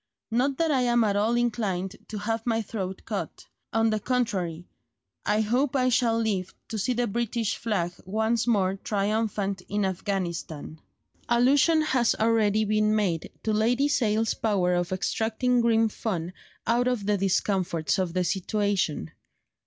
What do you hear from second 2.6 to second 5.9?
throat cut; on the contrary, I hope I